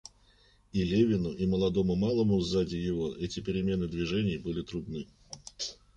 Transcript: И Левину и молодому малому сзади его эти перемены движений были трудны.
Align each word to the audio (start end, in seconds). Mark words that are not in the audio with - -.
И 0.73 0.83
Левину 0.83 1.31
и 1.31 1.45
молодому 1.45 1.95
малому 1.95 2.41
сзади 2.41 2.73
его 2.77 3.13
эти 3.15 3.39
перемены 3.39 3.87
движений 3.87 4.39
были 4.39 4.63
трудны. 4.63 5.05